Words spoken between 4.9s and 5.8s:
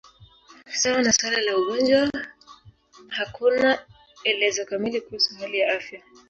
kuhusu hali ya